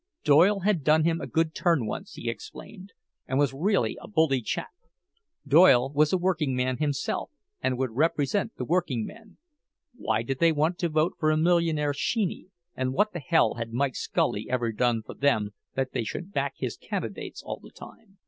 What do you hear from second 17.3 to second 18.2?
all the time?